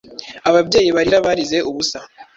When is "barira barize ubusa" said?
0.95-1.99